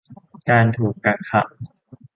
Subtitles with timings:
[0.49, 1.49] การถูกกักขัง